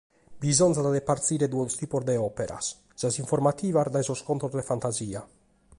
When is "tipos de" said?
1.81-2.15